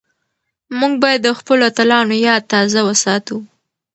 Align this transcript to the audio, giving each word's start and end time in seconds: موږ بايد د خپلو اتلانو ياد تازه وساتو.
موږ 0.79 0.93
بايد 1.01 1.21
د 1.23 1.27
خپلو 1.39 1.61
اتلانو 1.69 2.15
ياد 2.27 2.43
تازه 2.51 2.79
وساتو. 2.87 3.37